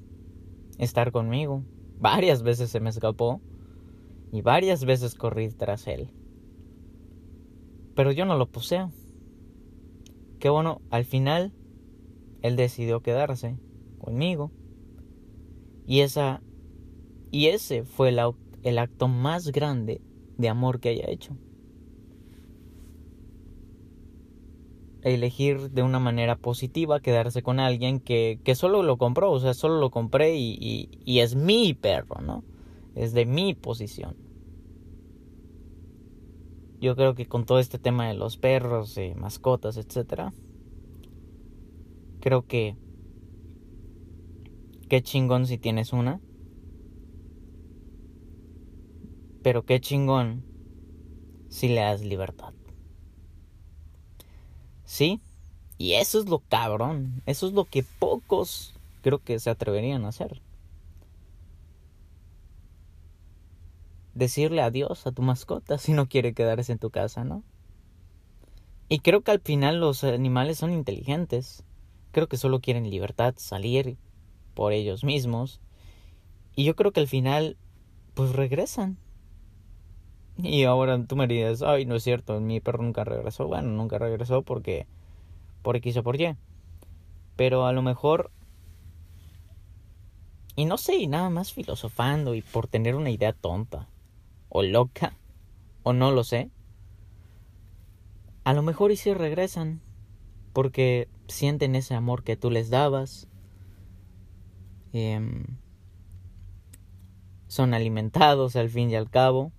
estar 0.77 1.11
conmigo. 1.11 1.63
Varias 2.00 2.43
veces 2.43 2.69
se 2.71 2.79
me 2.79 2.89
escapó 2.89 3.41
y 4.31 4.41
varias 4.41 4.85
veces 4.85 5.15
corrí 5.15 5.50
tras 5.50 5.88
él. 5.88 6.09
Pero 7.95 8.11
yo 8.11 8.25
no 8.25 8.38
lo 8.38 8.47
poseo. 8.47 8.91
Qué 10.41 10.50
bueno, 10.50 10.81
al 10.89 11.05
final 11.05 11.53
él 12.41 12.55
decidió 12.55 13.01
quedarse 13.01 13.60
conmigo. 14.00 14.51
Y 15.86 16.00
esa 16.00 16.41
y 17.29 17.48
ese 17.48 17.83
fue 17.83 18.10
el, 18.10 18.19
el 18.63 18.79
acto 18.79 19.07
más 19.07 19.51
grande 19.51 20.01
de 20.38 20.50
amor 20.50 20.79
que 20.79 20.89
haya 20.89 21.10
hecho. 21.10 21.38
elegir 25.03 25.71
de 25.71 25.81
una 25.81 26.00
manera 26.00 26.36
positiva 26.36 27.00
quedarse 27.00 27.41
con 27.41 27.60
alguien 27.60 28.00
que, 28.00 28.39
que 28.43 28.53
solo 28.53 28.83
lo 28.83 28.98
compró, 28.98 29.31
o 29.31 29.39
sea, 29.39 29.55
solo 29.55 29.79
lo 29.79 29.89
compré 29.89 30.36
y, 30.36 30.89
y, 31.03 31.19
es 31.19 31.36
mi 31.36 31.74
perro, 31.74 32.21
¿no? 32.21 32.43
Es 32.93 33.13
de 33.13 33.25
mi 33.25 33.55
posición. 33.55 34.15
Yo 36.81 36.95
creo 36.95 37.13
que 37.13 37.27
con 37.27 37.45
todo 37.45 37.59
este 37.59 37.77
tema 37.77 38.07
de 38.07 38.15
los 38.15 38.38
perros, 38.38 38.97
eh, 38.97 39.13
mascotas, 39.15 39.77
etcétera, 39.77 40.33
creo 42.19 42.47
que 42.47 42.75
qué 44.89 45.03
chingón 45.03 45.45
si 45.45 45.59
tienes 45.59 45.93
una. 45.93 46.19
Pero 49.43 49.63
qué 49.63 49.79
chingón 49.79 50.43
si 51.50 51.67
le 51.67 51.81
das 51.81 52.03
libertad. 52.03 52.53
¿Sí? 54.83 55.21
Y 55.77 55.93
eso 55.93 56.19
es 56.19 56.25
lo 56.27 56.39
cabrón. 56.39 57.21
Eso 57.27 57.47
es 57.47 57.53
lo 57.53 57.65
que 57.65 57.83
pocos 57.83 58.73
creo 59.01 59.19
que 59.19 59.39
se 59.39 59.50
atreverían 59.50 60.05
a 60.05 60.09
hacer. 60.09 60.41
Decirle 64.13 64.61
adiós 64.61 65.07
a 65.07 65.11
tu 65.11 65.21
mascota 65.21 65.77
si 65.77 65.93
no 65.93 66.07
quiere 66.07 66.33
quedarse 66.33 66.71
en 66.71 66.79
tu 66.79 66.89
casa, 66.89 67.23
¿no? 67.23 67.43
Y 68.89 68.99
creo 68.99 69.21
que 69.21 69.31
al 69.31 69.39
final 69.39 69.79
los 69.79 70.03
animales 70.03 70.57
son 70.57 70.71
inteligentes. 70.71 71.63
Creo 72.11 72.27
que 72.27 72.35
solo 72.35 72.59
quieren 72.59 72.89
libertad, 72.89 73.35
salir 73.37 73.97
por 74.53 74.73
ellos 74.73 75.05
mismos. 75.05 75.61
Y 76.55 76.65
yo 76.65 76.75
creo 76.75 76.91
que 76.91 76.99
al 76.99 77.07
final, 77.07 77.55
pues 78.13 78.33
regresan. 78.33 78.97
Y 80.37 80.63
ahora 80.65 81.01
tú 81.05 81.15
me 81.15 81.27
dices, 81.27 81.61
ay, 81.61 81.85
no 81.85 81.95
es 81.95 82.03
cierto, 82.03 82.39
mi 82.41 82.59
perro 82.59 82.83
nunca 82.83 83.05
regresó. 83.05 83.47
Bueno, 83.47 83.69
nunca 83.69 83.97
regresó 83.97 84.41
porque 84.41 84.87
por 85.61 85.77
X 85.77 85.95
o 85.95 86.03
por 86.03 86.19
Y. 86.19 86.35
Pero 87.37 87.65
a 87.65 87.71
lo 87.71 87.81
mejor... 87.81 88.29
Y 90.57 90.65
no 90.65 90.77
sé, 90.77 90.97
y 90.97 91.07
nada 91.07 91.29
más 91.29 91.53
filosofando 91.53 92.35
y 92.35 92.41
por 92.41 92.67
tener 92.67 92.95
una 92.95 93.09
idea 93.09 93.31
tonta. 93.31 93.87
O 94.51 94.62
loca. 94.62 95.17
O 95.84 95.93
no 95.93 96.12
lo 96.12 96.24
sé. 96.24 96.51
A 98.43 98.53
lo 98.53 98.62
mejor 98.62 98.91
y 98.91 98.96
si 98.96 99.13
regresan. 99.13 99.81
Porque 100.53 101.08
sienten 101.27 101.75
ese 101.75 101.96
amor 101.96 102.24
que 102.24 102.38
tú 102.38 102.51
les 102.51 102.70
dabas. 102.70 103.27
Em, 104.93 105.46
son 107.48 107.74
alimentados 107.74 108.55
al 108.55 108.70
fin 108.70 108.89
y 108.91 108.96
al 108.96 109.10
cabo 109.10 109.51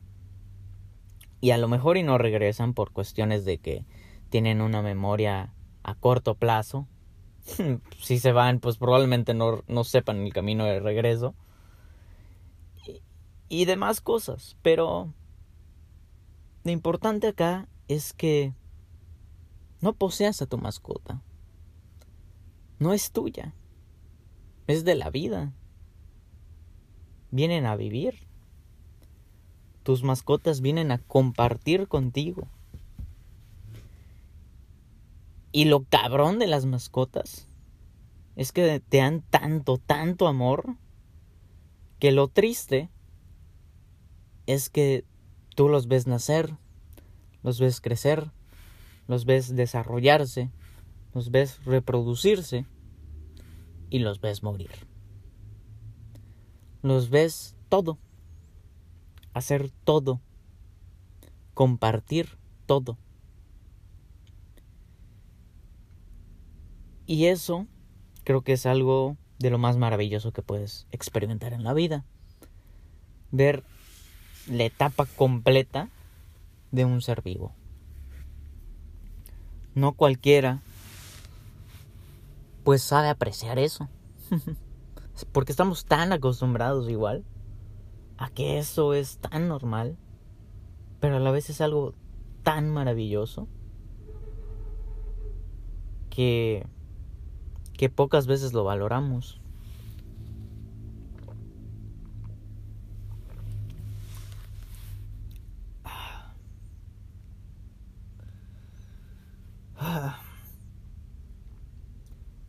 y 1.42 1.50
a 1.50 1.58
lo 1.58 1.68
mejor 1.68 1.96
y 1.96 2.04
no 2.04 2.18
regresan 2.18 2.72
por 2.72 2.92
cuestiones 2.92 3.44
de 3.44 3.58
que 3.58 3.84
tienen 4.30 4.62
una 4.62 4.80
memoria 4.80 5.52
a 5.82 5.94
corto 5.96 6.36
plazo. 6.36 6.86
si 7.98 8.20
se 8.20 8.30
van, 8.30 8.60
pues 8.60 8.78
probablemente 8.78 9.34
no, 9.34 9.64
no 9.66 9.82
sepan 9.82 10.24
el 10.24 10.32
camino 10.32 10.64
de 10.64 10.78
regreso. 10.78 11.34
Y, 13.52 13.66
demás 13.66 14.00
cosas. 14.00 14.56
Pero 14.62 15.12
lo 16.64 16.70
importante 16.70 17.26
acá 17.26 17.68
es 17.86 18.14
que 18.14 18.54
no 19.82 19.92
poseas 19.92 20.40
a 20.40 20.46
tu 20.46 20.56
mascota. 20.56 21.22
No 22.78 22.94
es 22.94 23.12
tuya. 23.12 23.54
Es 24.66 24.84
de 24.84 24.94
la 24.94 25.10
vida. 25.10 25.52
Vienen 27.30 27.66
a 27.66 27.76
vivir. 27.76 28.26
Tus 29.82 30.02
mascotas 30.02 30.62
vienen 30.62 30.90
a 30.90 30.98
compartir 30.98 31.88
contigo. 31.88 32.48
Y 35.50 35.66
lo 35.66 35.84
cabrón 35.84 36.38
de 36.38 36.46
las 36.46 36.64
mascotas 36.64 37.46
es 38.34 38.52
que 38.52 38.80
te 38.80 38.96
dan 38.96 39.20
tanto, 39.20 39.76
tanto 39.76 40.26
amor, 40.26 40.76
que 41.98 42.12
lo 42.12 42.28
triste 42.28 42.88
es 44.46 44.70
que 44.70 45.04
tú 45.54 45.68
los 45.68 45.88
ves 45.88 46.06
nacer, 46.06 46.56
los 47.42 47.60
ves 47.60 47.80
crecer, 47.80 48.30
los 49.08 49.24
ves 49.24 49.54
desarrollarse, 49.54 50.50
los 51.14 51.30
ves 51.30 51.64
reproducirse 51.64 52.66
y 53.90 53.98
los 53.98 54.20
ves 54.20 54.42
morir. 54.42 54.70
Los 56.82 57.10
ves 57.10 57.56
todo 57.68 57.98
hacer 59.34 59.70
todo, 59.84 60.20
compartir 61.54 62.38
todo. 62.66 62.98
Y 67.06 67.26
eso 67.26 67.66
creo 68.24 68.42
que 68.42 68.52
es 68.52 68.66
algo 68.66 69.16
de 69.38 69.50
lo 69.50 69.58
más 69.58 69.76
maravilloso 69.76 70.32
que 70.32 70.42
puedes 70.42 70.86
experimentar 70.92 71.52
en 71.52 71.64
la 71.64 71.74
vida. 71.74 72.04
Ver 73.30 73.64
la 74.48 74.64
etapa 74.64 75.06
completa 75.06 75.88
de 76.70 76.84
un 76.84 77.00
ser 77.02 77.22
vivo. 77.22 77.52
No 79.74 79.92
cualquiera 79.92 80.60
pues 82.64 82.82
sabe 82.82 83.08
apreciar 83.08 83.58
eso. 83.58 83.88
Porque 85.32 85.52
estamos 85.52 85.84
tan 85.84 86.12
acostumbrados 86.12 86.88
igual 86.88 87.24
a 88.18 88.30
que 88.30 88.58
eso 88.58 88.94
es 88.94 89.18
tan 89.18 89.48
normal, 89.48 89.96
pero 91.00 91.16
a 91.16 91.20
la 91.20 91.30
vez 91.30 91.50
es 91.50 91.60
algo 91.60 91.94
tan 92.42 92.70
maravilloso 92.70 93.48
que 96.10 96.66
que 97.76 97.88
pocas 97.88 98.26
veces 98.26 98.52
lo 98.52 98.64
valoramos. 98.64 99.40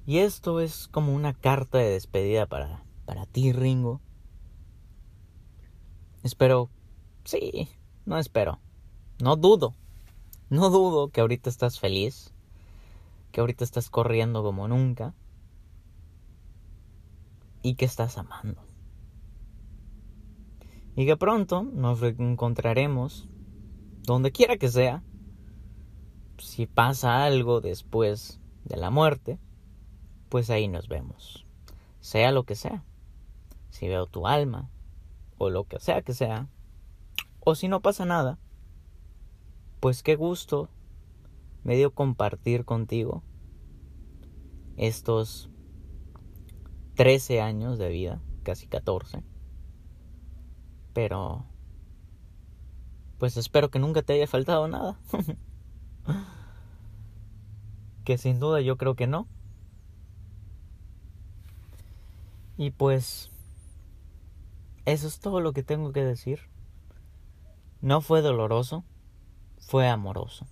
Y 0.05 0.17
esto 0.19 0.59
es 0.59 0.87
como 0.87 1.13
una 1.13 1.33
carta 1.33 1.77
de 1.77 1.89
despedida 1.89 2.45
para, 2.45 2.83
para 3.05 3.25
ti, 3.25 3.53
Ringo. 3.53 4.01
Espero, 6.23 6.69
sí, 7.23 7.69
no 8.05 8.17
espero, 8.17 8.59
no 9.21 9.35
dudo, 9.35 9.75
no 10.49 10.69
dudo 10.69 11.09
que 11.09 11.21
ahorita 11.21 11.49
estás 11.49 11.79
feliz, 11.79 12.33
que 13.31 13.41
ahorita 13.41 13.63
estás 13.63 13.89
corriendo 13.89 14.43
como 14.43 14.67
nunca. 14.67 15.13
y 17.63 17.75
que 17.75 17.85
estás 17.85 18.17
amando. 18.19 18.61
Y 20.95 21.07
que 21.07 21.17
pronto 21.17 21.63
nos 21.63 22.03
encontraremos 22.03 23.27
donde 24.03 24.31
quiera 24.31 24.57
que 24.57 24.69
sea. 24.69 25.01
Si 26.37 26.67
pasa 26.67 27.23
algo 27.23 27.61
después 27.61 28.39
de 28.65 28.77
la 28.77 28.91
muerte, 28.91 29.39
pues 30.33 30.49
ahí 30.49 30.67
nos 30.67 30.87
vemos. 30.87 31.45
Sea 31.99 32.31
lo 32.31 32.43
que 32.43 32.55
sea. 32.55 32.83
Si 33.69 33.87
veo 33.87 34.07
tu 34.07 34.25
alma, 34.25 34.67
o 35.37 35.51
lo 35.51 35.65
que 35.65 35.79
sea 35.79 36.01
que 36.01 36.15
sea, 36.15 36.49
o 37.39 37.53
si 37.53 37.67
no 37.67 37.81
pasa 37.81 38.03
nada, 38.03 38.39
pues 39.79 40.01
qué 40.01 40.15
gusto 40.15 40.69
me 41.63 41.75
dio 41.75 41.93
compartir 41.93 42.65
contigo 42.65 43.21
estos 44.75 45.51
13 46.95 47.39
años 47.39 47.77
de 47.77 47.89
vida, 47.89 48.19
casi 48.41 48.65
14. 48.65 49.21
Pero 50.93 51.45
pues 53.19 53.37
espero 53.37 53.69
que 53.69 53.77
nunca 53.77 54.01
te 54.01 54.13
haya 54.13 54.25
faltado 54.25 54.67
nada. 54.67 54.99
que 58.03 58.17
sin 58.17 58.39
duda 58.39 58.61
yo 58.61 58.77
creo 58.77 58.95
que 58.95 59.05
no. 59.05 59.27
Y 62.57 62.71
pues 62.71 63.31
eso 64.85 65.07
es 65.07 65.19
todo 65.19 65.39
lo 65.39 65.53
que 65.53 65.63
tengo 65.63 65.91
que 65.91 66.03
decir. 66.03 66.39
No 67.81 68.01
fue 68.01 68.21
doloroso, 68.21 68.83
fue 69.59 69.87
amoroso. 69.87 70.45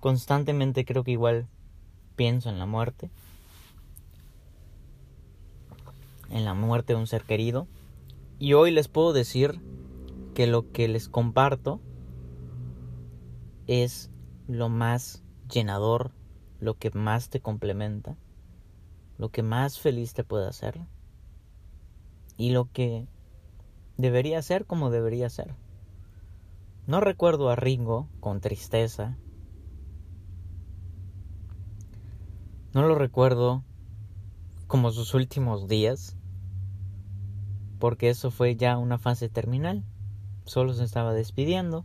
Constantemente 0.00 0.84
creo 0.84 1.04
que 1.04 1.12
igual 1.12 1.48
pienso 2.16 2.50
en 2.50 2.58
la 2.58 2.66
muerte. 2.66 3.10
En 6.30 6.44
la 6.44 6.54
muerte 6.54 6.92
de 6.92 7.00
un 7.00 7.06
ser 7.06 7.22
querido. 7.22 7.66
Y 8.38 8.52
hoy 8.52 8.70
les 8.70 8.88
puedo 8.88 9.12
decir 9.12 9.60
que 10.34 10.46
lo 10.46 10.70
que 10.70 10.88
les 10.88 11.08
comparto 11.08 11.80
es 13.66 14.10
lo 14.46 14.68
más 14.68 15.22
llenador, 15.50 16.12
lo 16.60 16.74
que 16.74 16.90
más 16.90 17.30
te 17.30 17.40
complementa, 17.40 18.16
lo 19.18 19.30
que 19.30 19.42
más 19.42 19.78
feliz 19.78 20.14
te 20.14 20.24
puede 20.24 20.48
hacer 20.48 20.80
y 22.36 22.50
lo 22.50 22.70
que 22.72 23.08
debería 23.96 24.42
ser 24.42 24.66
como 24.66 24.90
debería 24.90 25.28
ser. 25.30 25.54
No 26.86 27.00
recuerdo 27.00 27.50
a 27.50 27.56
Ringo 27.56 28.08
con 28.20 28.40
tristeza. 28.40 29.16
No 32.72 32.86
lo 32.86 32.94
recuerdo 32.94 33.64
como 34.66 34.90
sus 34.90 35.14
últimos 35.14 35.66
días, 35.66 36.16
porque 37.78 38.10
eso 38.10 38.30
fue 38.30 38.56
ya 38.56 38.76
una 38.78 38.98
fase 38.98 39.28
terminal 39.28 39.84
solo 40.46 40.72
se 40.72 40.84
estaba 40.84 41.12
despidiendo. 41.12 41.84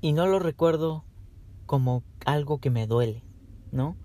Y 0.00 0.12
no 0.12 0.26
lo 0.26 0.38
recuerdo 0.38 1.04
como 1.66 2.02
algo 2.24 2.58
que 2.58 2.70
me 2.70 2.86
duele, 2.86 3.22
¿no? 3.72 3.96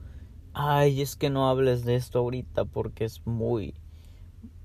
Ay, 0.53 1.01
es 1.01 1.15
que 1.15 1.29
no 1.29 1.49
hables 1.49 1.83
de 1.83 1.95
esto 1.95 2.19
ahorita 2.19 2.65
porque 2.65 3.05
es 3.05 3.25
muy, 3.25 3.73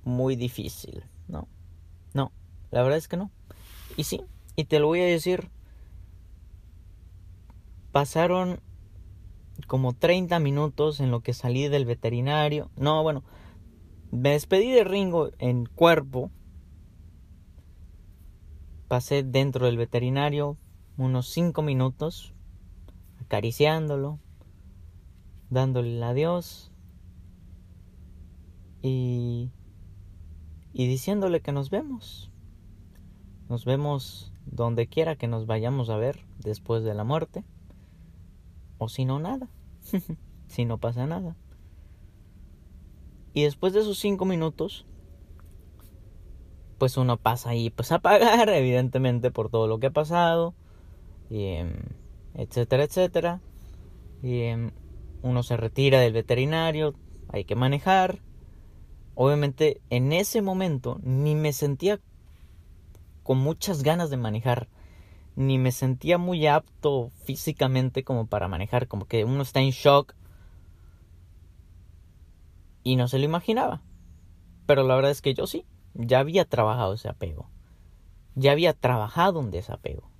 muy 0.05 0.37
difícil, 0.37 1.05
¿no? 1.28 1.49
No, 2.14 2.33
la 2.71 2.83
verdad 2.83 2.99
es 2.99 3.09
que 3.09 3.17
no. 3.17 3.31
Y 3.97 4.05
sí, 4.05 4.23
y 4.57 4.64
te 4.64 4.81
lo 4.81 4.87
voy 4.88 5.00
a 5.00 5.07
decir, 5.07 5.50
pasaron 7.93 8.61
como 9.67 9.93
30 9.93 10.38
minutos 10.38 11.00
en 11.00 11.11
lo 11.11 11.21
que 11.21 11.33
salí 11.33 11.69
del 11.69 11.85
veterinario. 11.85 12.71
No, 12.76 13.02
bueno, 13.02 13.25
me 14.11 14.31
despedí 14.31 14.70
de 14.70 14.85
Ringo 14.85 15.31
en 15.38 15.66
cuerpo. 15.66 16.31
Pasé 18.88 19.23
dentro 19.23 19.66
del 19.66 19.77
veterinario 19.77 20.57
unos 20.96 21.29
cinco 21.29 21.62
minutos 21.62 22.35
acariciándolo, 23.20 24.18
dándole 25.51 25.97
el 25.97 26.03
adiós 26.03 26.71
y, 28.83 29.51
y 30.73 30.87
diciéndole 30.87 31.41
que 31.41 31.53
nos 31.53 31.71
vemos. 31.71 32.31
Nos 33.49 33.65
vemos 33.65 34.33
donde 34.47 34.87
quiera 34.87 35.17
que 35.17 35.29
nos 35.29 35.47
vayamos 35.47 35.91
a 35.91 35.97
ver 35.97 36.25
después 36.39 36.85
de 36.85 36.95
la 36.95 37.05
muerte. 37.05 37.45
O 38.79 38.89
si 38.89 39.05
no, 39.05 39.19
nada. 39.19 39.49
si 40.49 40.65
no 40.65 40.79
pasa 40.79 41.07
nada. 41.07 41.37
Y 43.35 43.43
después 43.43 43.73
de 43.73 43.81
esos 43.81 43.99
cinco 43.99 44.25
minutos, 44.25 44.85
pues 46.79 46.97
uno 46.97 47.17
pasa 47.17 47.51
ahí 47.51 47.71
pues 47.71 47.93
a 47.93 47.99
pagar, 47.99 48.49
evidentemente, 48.51 49.31
por 49.31 49.51
todo 49.51 49.67
lo 49.67 49.79
que 49.79 49.89
ha 49.89 49.93
pasado, 49.93 50.55
y, 51.29 51.45
em, 51.45 51.75
etcétera, 52.35 52.85
etcétera. 52.85 53.41
Y 54.23 54.41
em, 54.43 54.73
uno 55.22 55.42
se 55.42 55.57
retira 55.57 56.00
del 56.00 56.12
veterinario, 56.12 56.94
hay 57.28 57.44
que 57.44 57.54
manejar. 57.54 58.20
Obviamente 59.14 59.81
en 59.90 60.12
ese 60.12 60.42
momento 60.42 61.00
ni 61.02 61.35
me 61.35 61.52
sentía 61.52 62.00
con 63.22 63.38
muchas 63.38 63.83
ganas 63.83 64.11
de 64.11 64.16
manejar, 64.16 64.68
ni 65.37 65.59
me 65.59 65.72
sentía 65.72 66.18
muy 66.18 66.46
apto 66.46 67.11
físicamente 67.24 68.04
como 68.04 68.26
para 68.26 68.48
manejar, 68.48 68.88
como 68.88 69.07
que 69.07 69.24
uno 69.24 69.42
está 69.42 69.61
en 69.61 69.70
shock 69.70 70.14
y 72.83 72.96
no 72.96 73.07
se 73.09 73.18
lo 73.18 73.24
imaginaba. 73.24 73.83
Pero 74.66 74.83
la 74.83 74.94
verdad 74.94 75.11
es 75.11 75.20
que 75.20 75.35
yo 75.35 75.46
sí, 75.46 75.66
ya 75.94 76.20
había 76.20 76.44
trabajado 76.44 76.94
ese 76.94 77.09
apego. 77.09 77.50
Ya 78.35 78.52
había 78.52 78.72
trabajado 78.72 79.40
un 79.40 79.50
desapego. 79.50 80.11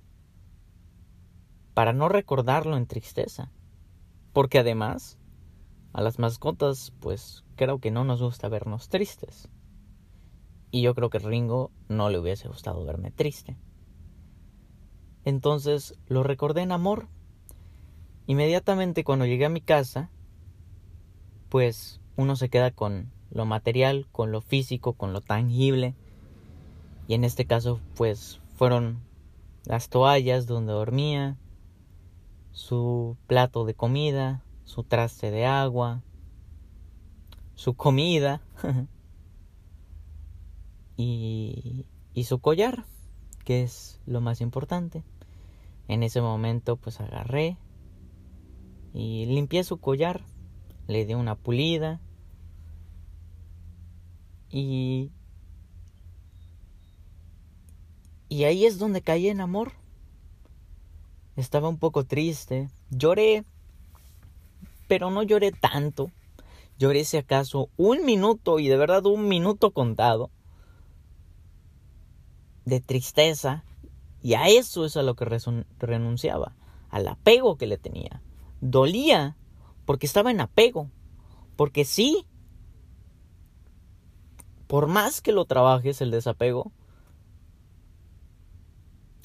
Para 1.73 1.93
no 1.93 2.09
recordarlo 2.09 2.75
en 2.77 2.85
tristeza. 2.85 3.51
Porque 4.39 4.59
además, 4.59 5.17
a 5.91 6.01
las 6.01 6.17
mascotas, 6.17 6.93
pues 7.01 7.43
creo 7.57 7.79
que 7.79 7.91
no 7.91 8.05
nos 8.05 8.21
gusta 8.21 8.47
vernos 8.47 8.87
tristes. 8.87 9.49
Y 10.71 10.81
yo 10.81 10.95
creo 10.95 11.09
que 11.09 11.19
Ringo 11.19 11.71
no 11.89 12.09
le 12.09 12.19
hubiese 12.19 12.47
gustado 12.47 12.85
verme 12.85 13.11
triste. 13.11 13.57
Entonces 15.25 15.99
lo 16.07 16.23
recordé 16.23 16.61
en 16.61 16.71
amor. 16.71 17.09
Inmediatamente 18.27 19.03
cuando 19.03 19.25
llegué 19.25 19.43
a 19.43 19.49
mi 19.49 19.59
casa, 19.59 20.09
pues 21.49 21.99
uno 22.15 22.37
se 22.37 22.47
queda 22.47 22.71
con 22.71 23.11
lo 23.31 23.45
material, 23.45 24.07
con 24.13 24.31
lo 24.31 24.39
físico, 24.39 24.93
con 24.93 25.11
lo 25.11 25.19
tangible. 25.19 25.95
Y 27.09 27.13
en 27.15 27.25
este 27.25 27.43
caso, 27.43 27.81
pues 27.97 28.39
fueron 28.55 29.01
las 29.65 29.89
toallas 29.89 30.47
donde 30.47 30.71
dormía, 30.71 31.35
su 32.59 33.15
plato 33.25 33.63
de 33.63 33.73
comida, 33.73 34.43
su 34.65 34.83
traste 34.83 35.31
de 35.31 35.45
agua, 35.45 36.03
su 37.55 37.73
comida 37.73 38.41
y, 40.97 41.85
y 42.13 42.23
su 42.25 42.39
collar, 42.39 42.83
que 43.45 43.63
es 43.63 44.01
lo 44.05 44.19
más 44.19 44.41
importante. 44.41 45.05
En 45.87 46.03
ese 46.03 46.19
momento 46.19 46.75
pues 46.75 46.99
agarré 46.99 47.57
y 48.93 49.25
limpié 49.25 49.63
su 49.63 49.77
collar, 49.77 50.25
le 50.85 51.05
di 51.05 51.13
una 51.13 51.35
pulida 51.35 52.01
y... 54.49 55.13
Y 58.27 58.43
ahí 58.43 58.65
es 58.65 58.77
donde 58.77 59.01
caí 59.01 59.29
en 59.29 59.39
amor. 59.39 59.78
Estaba 61.39 61.69
un 61.69 61.77
poco 61.77 62.03
triste. 62.03 62.69
Lloré. 62.89 63.45
Pero 64.89 65.09
no 65.09 65.23
lloré 65.23 65.53
tanto. 65.53 66.11
Lloré 66.77 67.05
si 67.05 67.15
acaso 67.15 67.69
un 67.77 68.03
minuto 68.03 68.59
y 68.59 68.67
de 68.67 68.75
verdad 68.75 69.05
un 69.05 69.29
minuto 69.29 69.71
contado. 69.71 70.31
De 72.65 72.81
tristeza. 72.81 73.63
Y 74.21 74.33
a 74.33 74.49
eso 74.49 74.83
es 74.83 74.97
a 74.97 75.01
lo 75.01 75.15
que 75.15 75.23
renunciaba. 75.79 76.57
Al 76.89 77.07
apego 77.07 77.55
que 77.55 77.67
le 77.67 77.77
tenía. 77.77 78.21
Dolía 78.59 79.37
porque 79.85 80.07
estaba 80.07 80.31
en 80.31 80.41
apego. 80.41 80.89
Porque 81.55 81.85
sí, 81.85 82.27
por 84.67 84.87
más 84.87 85.21
que 85.21 85.31
lo 85.31 85.45
trabajes 85.45 86.01
el 86.01 86.11
desapego, 86.11 86.73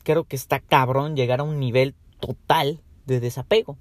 creo 0.05 0.23
que 0.23 0.37
está 0.37 0.61
cabrón 0.61 1.17
llegar 1.17 1.41
a 1.41 1.45
un 1.45 1.59
nivel 1.59 1.97
total 2.25 2.81
de 3.07 3.21
desapego. 3.21 3.77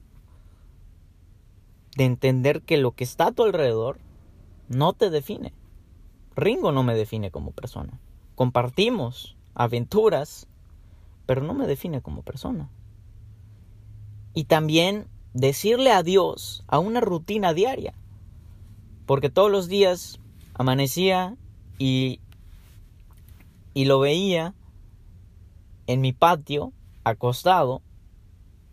De 1.95 2.05
entender 2.05 2.61
que 2.61 2.77
lo 2.77 2.91
que 2.91 3.03
está 3.03 3.27
a 3.27 3.31
tu 3.31 3.43
alrededor 3.43 3.99
no 4.67 4.93
te 4.93 5.09
define. 5.09 5.53
Ringo 6.35 6.71
no 6.71 6.83
me 6.83 6.95
define 6.95 7.31
como 7.31 7.51
persona. 7.51 7.99
Compartimos 8.35 9.37
aventuras, 9.53 10.47
pero 11.25 11.41
no 11.41 11.53
me 11.53 11.67
define 11.67 12.01
como 12.01 12.23
persona. 12.23 12.69
Y 14.33 14.45
también 14.45 15.07
decirle 15.33 15.91
adiós 15.91 16.63
a 16.67 16.79
una 16.79 16.99
rutina 16.99 17.53
diaria. 17.53 17.93
Porque 19.05 19.29
todos 19.29 19.51
los 19.51 19.67
días 19.67 20.19
amanecía 20.55 21.37
y, 21.77 22.19
y 23.73 23.85
lo 23.85 23.99
veía 23.99 24.55
en 25.87 26.01
mi 26.01 26.13
patio, 26.13 26.73
acostado, 27.03 27.81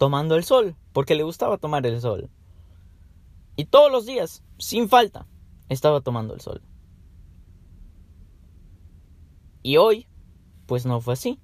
tomando 0.01 0.35
el 0.35 0.45
sol, 0.45 0.77
porque 0.95 1.15
le 1.15 1.25
gustaba 1.25 1.59
tomar 1.59 1.85
el 1.85 2.01
sol. 2.01 2.31
Y 3.55 3.67
todos 3.67 3.93
los 3.93 4.07
días, 4.07 4.43
sin 4.57 4.89
falta, 4.89 5.27
estaba 5.69 6.01
tomando 6.01 6.33
el 6.33 6.41
sol. 6.41 6.63
Y 9.63 9.77
hoy, 9.77 10.09
pues 10.65 10.87
no 10.87 11.03
fue 11.03 11.13
así. 11.13 11.39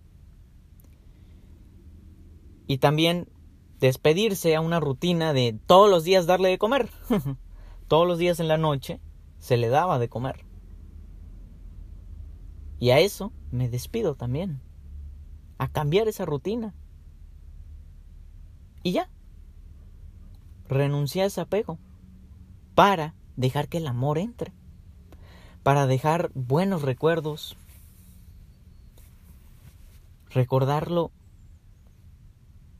Y 2.66 2.78
también 2.78 3.28
despedirse 3.78 4.56
a 4.56 4.62
una 4.62 4.80
rutina 4.80 5.34
de 5.34 5.60
todos 5.66 5.90
los 5.90 6.04
días 6.04 6.24
darle 6.24 6.48
de 6.48 6.56
comer. 6.56 6.88
todos 7.88 8.08
los 8.08 8.16
días 8.16 8.40
en 8.40 8.48
la 8.48 8.56
noche 8.56 9.02
se 9.38 9.58
le 9.58 9.68
daba 9.68 9.98
de 9.98 10.08
comer. 10.08 10.46
Y 12.78 12.88
a 12.88 13.00
eso 13.00 13.34
me 13.50 13.68
despido 13.68 14.14
también. 14.14 14.62
A 15.58 15.68
cambiar 15.68 16.08
esa 16.08 16.24
rutina. 16.24 16.74
Y 18.86 18.92
ya. 18.92 19.10
Renuncié 20.68 21.22
a 21.22 21.26
ese 21.26 21.40
apego. 21.40 21.76
Para 22.76 23.16
dejar 23.34 23.66
que 23.66 23.78
el 23.78 23.88
amor 23.88 24.16
entre. 24.16 24.52
Para 25.64 25.88
dejar 25.88 26.30
buenos 26.34 26.82
recuerdos. 26.82 27.56
Recordarlo 30.30 31.10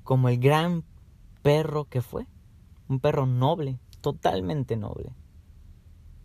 como 0.04 0.28
el 0.28 0.38
gran 0.38 0.84
perro 1.42 1.86
que 1.86 2.02
fue. 2.02 2.28
Un 2.86 3.00
perro 3.00 3.26
noble, 3.26 3.80
totalmente 4.00 4.76
noble. 4.76 5.12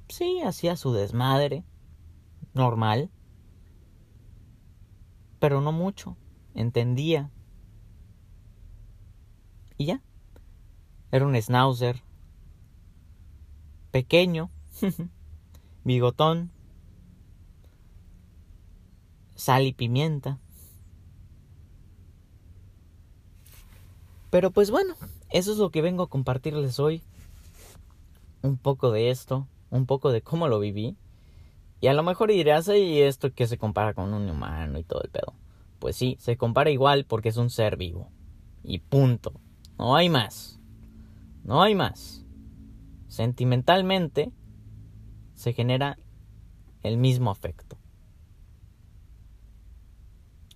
Sí, 0.09 0.41
hacía 0.45 0.75
su 0.75 0.93
desmadre, 0.93 1.63
normal, 2.53 3.09
pero 5.39 5.59
no 5.59 5.71
mucho, 5.71 6.17
entendía. 6.53 7.31
Y 9.81 9.85
ya. 9.85 9.99
Era 11.11 11.25
un 11.25 11.35
schnauzer, 11.35 12.03
pequeño, 13.89 14.51
bigotón, 15.83 16.51
sal 19.35 19.65
y 19.65 19.73
pimienta. 19.73 20.37
Pero 24.29 24.51
pues 24.51 24.69
bueno, 24.69 24.93
eso 25.31 25.51
es 25.51 25.57
lo 25.57 25.71
que 25.71 25.81
vengo 25.81 26.03
a 26.03 26.09
compartirles 26.09 26.79
hoy. 26.79 27.01
Un 28.43 28.57
poco 28.59 28.91
de 28.91 29.09
esto, 29.09 29.47
un 29.71 29.87
poco 29.87 30.11
de 30.11 30.21
cómo 30.21 30.47
lo 30.47 30.59
viví. 30.59 30.95
Y 31.79 31.87
a 31.87 31.95
lo 31.95 32.03
mejor 32.03 32.29
dirás, 32.29 32.67
y 32.67 33.01
esto 33.01 33.33
que 33.33 33.47
se 33.47 33.57
compara 33.57 33.95
con 33.95 34.13
un 34.13 34.29
humano 34.29 34.77
y 34.77 34.83
todo 34.83 35.01
el 35.01 35.09
pedo. 35.09 35.33
Pues 35.79 35.95
sí, 35.95 36.17
se 36.19 36.37
compara 36.37 36.69
igual 36.69 37.05
porque 37.05 37.29
es 37.29 37.37
un 37.37 37.49
ser 37.49 37.77
vivo. 37.77 38.11
Y 38.63 38.77
punto. 38.77 39.41
No 39.81 39.95
hay 39.95 40.09
más. 40.09 40.59
No 41.43 41.63
hay 41.63 41.73
más. 41.73 42.23
Sentimentalmente 43.07 44.31
se 45.33 45.53
genera 45.53 45.97
el 46.83 46.97
mismo 46.97 47.31
afecto. 47.31 47.79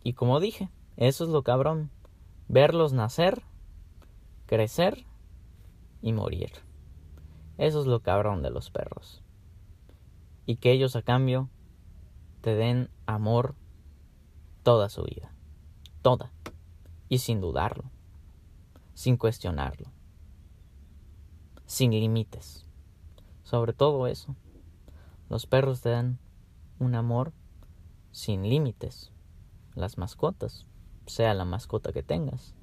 Y 0.04 0.14
como 0.14 0.40
dije, 0.40 0.70
eso 0.96 1.24
es 1.24 1.32
lo 1.32 1.42
cabrón. 1.42 1.90
Verlos 2.50 2.94
nacer 2.94 3.42
crecer 4.46 5.08
y 6.04 6.14
morir. 6.14 6.52
Eso 7.58 7.82
es 7.82 7.88
lo 7.88 8.04
cabrón 8.04 8.44
de 8.44 8.52
los 8.52 8.70
perros. 8.70 9.24
Y 10.46 10.58
que 10.58 10.72
ellos 10.72 10.96
a 10.96 11.02
cambio 11.02 11.50
te 12.42 12.54
den 12.54 12.92
amor 13.08 13.56
toda 14.62 14.88
su 14.90 15.02
vida. 15.02 15.34
Toda. 16.04 16.32
Y 17.10 17.18
sin 17.18 17.42
dudarlo. 17.42 17.95
Sin 18.96 19.18
cuestionarlo. 19.18 19.92
Sin 21.68 21.92
límites. 21.92 22.66
Sobre 23.44 23.74
todo 23.74 24.08
eso. 24.08 24.36
Los 25.30 25.46
perros 25.46 25.82
te 25.82 25.90
dan 25.90 26.18
un 26.80 26.96
amor 26.96 27.32
sin 28.12 28.50
límites. 28.50 29.12
Las 29.76 30.00
mascotas, 30.00 30.66
sea 31.06 31.34
la 31.34 31.46
mascota 31.46 31.92
que 31.92 32.02
tengas. 32.02 32.56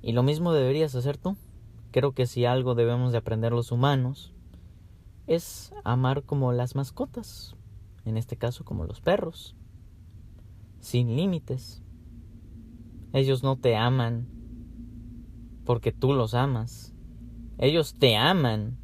Y 0.00 0.12
lo 0.12 0.22
mismo 0.22 0.52
deberías 0.52 0.94
hacer 0.94 1.16
tú. 1.16 1.36
Creo 1.92 2.12
que 2.12 2.26
si 2.26 2.46
algo 2.46 2.74
debemos 2.74 3.12
de 3.12 3.18
aprender 3.18 3.52
los 3.52 3.70
humanos 3.70 4.32
es 5.26 5.72
amar 5.84 6.24
como 6.24 6.52
las 6.52 6.74
mascotas, 6.74 7.54
en 8.04 8.16
este 8.16 8.36
caso 8.36 8.64
como 8.64 8.84
los 8.84 9.00
perros, 9.00 9.54
sin 10.80 11.14
límites. 11.16 11.81
Ellos 13.12 13.42
no 13.42 13.56
te 13.56 13.76
aman 13.76 14.28
porque 15.64 15.92
tú 15.92 16.12
los 16.12 16.34
amas. 16.34 16.94
Ellos 17.58 17.94
te 17.94 18.16
aman 18.16 18.78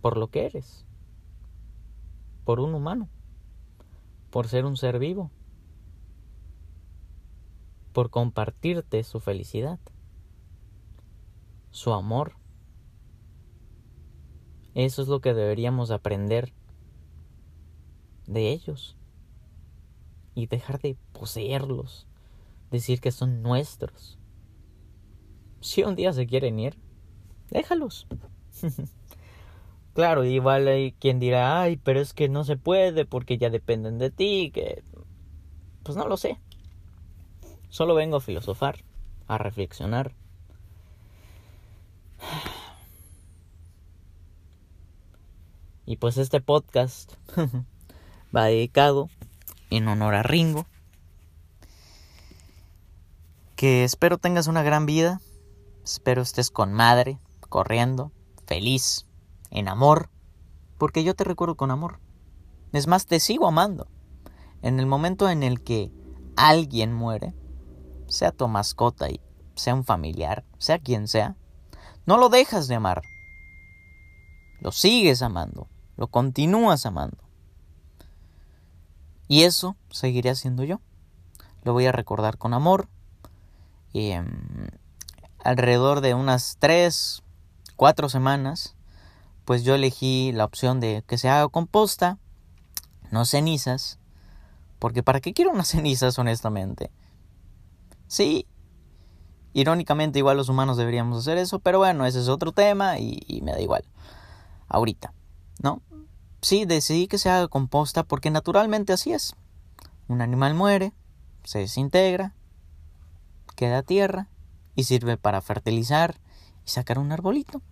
por 0.00 0.16
lo 0.16 0.28
que 0.28 0.46
eres, 0.46 0.86
por 2.44 2.60
un 2.60 2.74
humano, 2.74 3.08
por 4.30 4.48
ser 4.48 4.64
un 4.64 4.76
ser 4.76 4.98
vivo 4.98 5.30
por 7.92 8.10
compartirte 8.10 9.04
su 9.04 9.20
felicidad, 9.20 9.78
su 11.70 11.92
amor. 11.92 12.36
Eso 14.74 15.02
es 15.02 15.08
lo 15.08 15.20
que 15.20 15.34
deberíamos 15.34 15.90
aprender 15.90 16.52
de 18.26 18.50
ellos 18.50 18.96
y 20.34 20.46
dejar 20.46 20.80
de 20.80 20.96
poseerlos, 21.12 22.06
decir 22.72 23.00
que 23.00 23.12
son 23.12 23.42
nuestros. 23.42 24.18
Si 25.60 25.84
un 25.84 25.94
día 25.94 26.12
se 26.12 26.26
quieren 26.26 26.58
ir, 26.58 26.76
déjalos. 27.50 28.08
claro, 29.94 30.24
igual 30.24 30.66
hay 30.66 30.92
quien 30.92 31.20
dirá, 31.20 31.62
ay, 31.62 31.76
pero 31.76 32.00
es 32.00 32.12
que 32.12 32.28
no 32.28 32.44
se 32.44 32.56
puede 32.56 33.04
porque 33.04 33.38
ya 33.38 33.50
dependen 33.50 33.98
de 33.98 34.10
ti, 34.10 34.50
que... 34.52 34.82
Pues 35.84 35.96
no 35.96 36.08
lo 36.08 36.16
sé. 36.16 36.38
Solo 37.68 37.94
vengo 37.94 38.16
a 38.16 38.20
filosofar, 38.20 38.84
a 39.28 39.38
reflexionar. 39.38 40.14
Y 45.84 45.96
pues 45.96 46.16
este 46.16 46.40
podcast 46.40 47.14
va 48.34 48.44
dedicado 48.44 49.10
en 49.68 49.88
honor 49.88 50.14
a 50.14 50.22
Ringo. 50.22 50.66
Que 53.62 53.84
espero 53.84 54.18
tengas 54.18 54.48
una 54.48 54.64
gran 54.64 54.86
vida. 54.86 55.20
Espero 55.84 56.20
estés 56.20 56.50
con 56.50 56.72
madre, 56.72 57.20
corriendo, 57.48 58.10
feliz, 58.44 59.06
en 59.50 59.68
amor. 59.68 60.10
Porque 60.78 61.04
yo 61.04 61.14
te 61.14 61.22
recuerdo 61.22 61.54
con 61.54 61.70
amor. 61.70 62.00
Es 62.72 62.88
más, 62.88 63.06
te 63.06 63.20
sigo 63.20 63.46
amando. 63.46 63.86
En 64.62 64.80
el 64.80 64.86
momento 64.86 65.30
en 65.30 65.44
el 65.44 65.62
que 65.62 65.92
alguien 66.34 66.92
muere, 66.92 67.36
sea 68.08 68.32
tu 68.32 68.48
mascota 68.48 69.06
sea 69.54 69.76
un 69.76 69.84
familiar, 69.84 70.44
sea 70.58 70.80
quien 70.80 71.06
sea, 71.06 71.36
no 72.04 72.16
lo 72.16 72.30
dejas 72.30 72.66
de 72.66 72.74
amar. 72.74 73.02
Lo 74.58 74.72
sigues 74.72 75.22
amando, 75.22 75.68
lo 75.96 76.08
continúas 76.08 76.84
amando. 76.84 77.22
Y 79.28 79.44
eso 79.44 79.76
seguiré 79.88 80.30
haciendo 80.30 80.64
yo. 80.64 80.80
Lo 81.62 81.72
voy 81.74 81.86
a 81.86 81.92
recordar 81.92 82.38
con 82.38 82.54
amor. 82.54 82.88
Y, 83.92 84.10
em, 84.10 84.68
alrededor 85.44 86.00
de 86.00 86.14
unas 86.14 86.56
tres, 86.58 87.22
cuatro 87.76 88.08
semanas, 88.08 88.76
pues 89.44 89.64
yo 89.64 89.74
elegí 89.74 90.32
la 90.32 90.44
opción 90.44 90.80
de 90.80 91.02
que 91.06 91.18
se 91.18 91.28
haga 91.28 91.48
composta, 91.48 92.18
no 93.10 93.24
cenizas. 93.24 93.98
Porque 94.78 95.02
¿para 95.02 95.20
qué 95.20 95.32
quiero 95.32 95.52
unas 95.52 95.68
cenizas, 95.68 96.18
honestamente? 96.18 96.90
Sí, 98.08 98.46
irónicamente 99.52 100.18
igual 100.18 100.36
los 100.36 100.48
humanos 100.48 100.76
deberíamos 100.76 101.18
hacer 101.18 101.38
eso, 101.38 101.58
pero 101.58 101.78
bueno, 101.78 102.06
ese 102.06 102.20
es 102.20 102.28
otro 102.28 102.52
tema 102.52 102.98
y, 102.98 103.40
me 103.42 103.52
da 103.52 103.60
igual. 103.60 103.84
Ahorita, 104.68 105.12
¿no? 105.62 105.82
Sí, 106.40 106.64
decidí 106.64 107.06
que 107.06 107.18
se 107.18 107.30
haga 107.30 107.48
composta 107.48 108.02
porque 108.02 108.30
naturalmente 108.30 108.92
así 108.92 109.12
es. 109.12 109.34
Un 110.08 110.20
animal 110.20 110.54
muere, 110.54 110.92
se 111.44 111.60
desintegra, 111.60 112.34
queda 113.62 113.84
tierra 113.84 114.26
y 114.74 114.82
sirve 114.82 115.16
para 115.16 115.40
fertilizar 115.40 116.18
y 116.66 116.70
sacar 116.70 116.98
un 116.98 117.12
arbolito. 117.12 117.62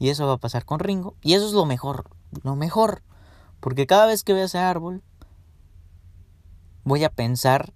Y 0.00 0.08
eso 0.08 0.26
va 0.26 0.32
a 0.32 0.38
pasar 0.38 0.64
con 0.64 0.80
Ringo. 0.80 1.14
Y 1.22 1.34
eso 1.34 1.46
es 1.46 1.52
lo 1.52 1.66
mejor, 1.66 2.10
lo 2.42 2.56
mejor. 2.56 3.04
Porque 3.60 3.86
cada 3.86 4.06
vez 4.06 4.24
que 4.24 4.32
vea 4.32 4.46
ese 4.46 4.58
árbol, 4.58 5.04
voy 6.82 7.04
a 7.04 7.10
pensar 7.10 7.72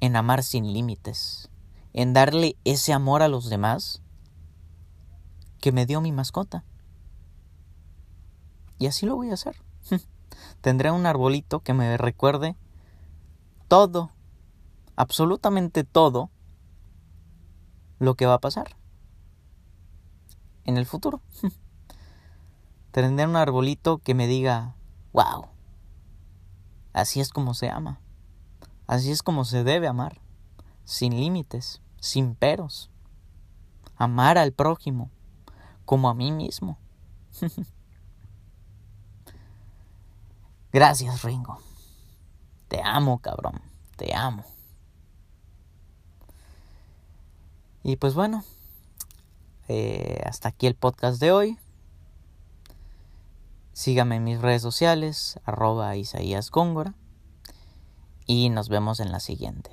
en 0.00 0.16
amar 0.16 0.42
sin 0.42 0.72
límites, 0.72 1.50
en 1.92 2.14
darle 2.14 2.56
ese 2.64 2.92
amor 2.92 3.22
a 3.22 3.28
los 3.28 3.48
demás 3.48 4.02
que 5.60 5.70
me 5.70 5.86
dio 5.86 6.00
mi 6.00 6.10
mascota. 6.10 6.64
Y 8.80 8.88
así 8.88 9.06
lo 9.06 9.14
voy 9.14 9.30
a 9.30 9.34
hacer. 9.34 9.54
Tendré 10.62 10.90
un 10.90 11.06
arbolito 11.06 11.60
que 11.60 11.74
me 11.74 11.96
recuerde 11.96 12.56
todo, 13.68 14.10
absolutamente 14.96 15.84
todo 15.84 16.32
lo 18.02 18.16
que 18.16 18.26
va 18.26 18.34
a 18.34 18.40
pasar 18.40 18.76
en 20.64 20.76
el 20.76 20.86
futuro. 20.86 21.22
Tendré 22.90 23.26
un 23.26 23.36
arbolito 23.36 23.98
que 23.98 24.14
me 24.14 24.26
diga, 24.26 24.74
wow, 25.12 25.46
así 26.92 27.20
es 27.20 27.30
como 27.30 27.54
se 27.54 27.70
ama, 27.70 28.00
así 28.86 29.12
es 29.12 29.22
como 29.22 29.44
se 29.44 29.62
debe 29.64 29.86
amar, 29.86 30.20
sin 30.84 31.16
límites, 31.16 31.80
sin 32.00 32.34
peros. 32.34 32.90
Amar 33.96 34.36
al 34.36 34.52
prójimo 34.52 35.10
como 35.84 36.08
a 36.10 36.14
mí 36.14 36.32
mismo. 36.32 36.78
Gracias, 40.72 41.22
Ringo. 41.22 41.58
Te 42.66 42.82
amo, 42.82 43.20
cabrón. 43.20 43.60
Te 43.96 44.12
amo. 44.14 44.44
Y 47.82 47.96
pues 47.96 48.14
bueno, 48.14 48.44
eh, 49.68 50.22
hasta 50.24 50.48
aquí 50.48 50.66
el 50.66 50.74
podcast 50.74 51.20
de 51.20 51.32
hoy. 51.32 51.58
Sígame 53.72 54.16
en 54.16 54.24
mis 54.24 54.40
redes 54.40 54.62
sociales, 54.62 55.40
arroba 55.44 55.96
Isaías 55.96 56.50
Góngora. 56.50 56.94
Y 58.26 58.50
nos 58.50 58.68
vemos 58.68 59.00
en 59.00 59.10
la 59.10 59.20
siguiente. 59.20 59.70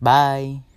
Bye. 0.00 0.71